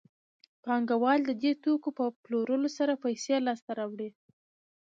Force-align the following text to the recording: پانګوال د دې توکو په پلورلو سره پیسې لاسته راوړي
پانګوال 0.63 1.19
د 1.25 1.31
دې 1.41 1.51
توکو 1.63 1.89
په 1.97 2.05
پلورلو 2.23 2.69
سره 2.77 2.93
پیسې 3.03 3.35
لاسته 3.47 3.71
راوړي 3.79 4.09